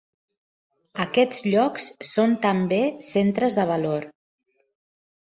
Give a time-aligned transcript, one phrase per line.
[1.05, 4.13] Aquests llocs són també centres de valor.